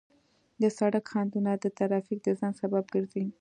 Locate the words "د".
0.61-0.63, 1.57-1.65, 2.23-2.27